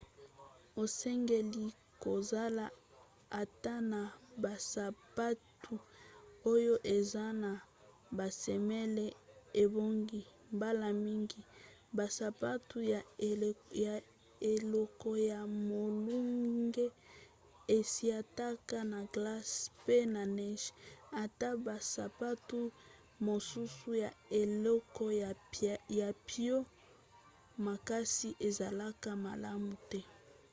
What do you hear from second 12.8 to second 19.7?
ya eleko ya molunge esietaka na glace